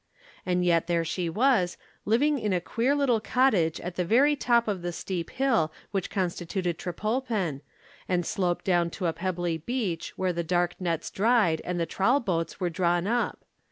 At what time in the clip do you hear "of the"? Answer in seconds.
4.67-4.91